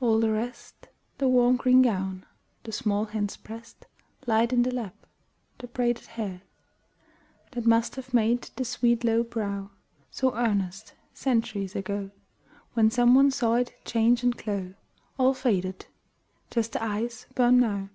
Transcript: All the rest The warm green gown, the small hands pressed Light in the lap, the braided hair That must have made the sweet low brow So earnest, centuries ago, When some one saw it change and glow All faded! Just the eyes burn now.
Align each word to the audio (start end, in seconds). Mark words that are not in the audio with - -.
All 0.00 0.18
the 0.18 0.32
rest 0.32 0.88
The 1.18 1.28
warm 1.28 1.56
green 1.56 1.82
gown, 1.82 2.24
the 2.62 2.72
small 2.72 3.04
hands 3.04 3.36
pressed 3.36 3.84
Light 4.26 4.50
in 4.50 4.62
the 4.62 4.72
lap, 4.72 4.94
the 5.58 5.66
braided 5.66 6.06
hair 6.06 6.40
That 7.50 7.66
must 7.66 7.96
have 7.96 8.14
made 8.14 8.44
the 8.56 8.64
sweet 8.64 9.04
low 9.04 9.22
brow 9.22 9.68
So 10.10 10.34
earnest, 10.34 10.94
centuries 11.12 11.76
ago, 11.76 12.10
When 12.72 12.90
some 12.90 13.14
one 13.14 13.30
saw 13.30 13.56
it 13.56 13.74
change 13.84 14.22
and 14.22 14.34
glow 14.34 14.72
All 15.18 15.34
faded! 15.34 15.84
Just 16.50 16.72
the 16.72 16.82
eyes 16.82 17.26
burn 17.34 17.60
now. 17.60 17.90